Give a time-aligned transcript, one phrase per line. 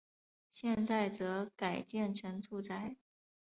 [0.49, 2.97] 现在则改建成住宅。